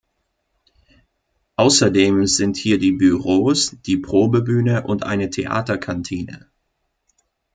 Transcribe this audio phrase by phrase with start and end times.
[1.57, 6.49] Außerdem sind hier die Büros, die Probebühne und eine Theater-Kantine.